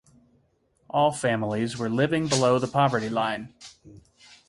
All 0.89 1.11
families 1.11 1.77
were 1.77 1.87
living 1.87 2.25
below 2.25 2.57
the 2.57 2.65
poverty 2.67 3.07
line. 3.07 3.53